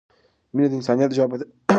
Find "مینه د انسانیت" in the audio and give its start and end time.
0.53-1.11